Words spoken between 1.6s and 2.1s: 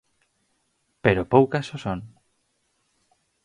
o son.